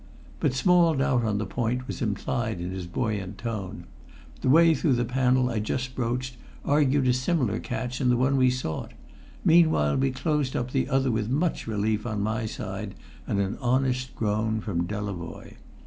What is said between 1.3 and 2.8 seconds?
the point was implied in